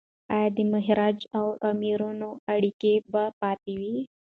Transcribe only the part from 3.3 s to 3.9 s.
پاتې